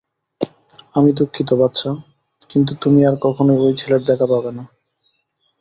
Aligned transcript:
আমি 0.95 1.09
দুঃখিত, 1.11 1.49
বাচ্চা, 1.53 1.89
কিন্তু 2.49 2.71
তুমি 2.81 2.99
আর 3.05 3.15
কখনই 3.21 3.57
ঐ 3.57 3.67
ছেলের 3.73 4.01
দেখা 4.05 4.25
পাবেনা। 4.25 4.63